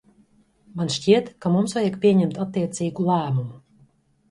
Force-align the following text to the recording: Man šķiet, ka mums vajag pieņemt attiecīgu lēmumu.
Man 0.79 0.89
šķiet, 0.95 1.29
ka 1.45 1.51
mums 1.57 1.77
vajag 1.79 2.01
pieņemt 2.07 2.41
attiecīgu 2.47 3.09
lēmumu. 3.13 3.63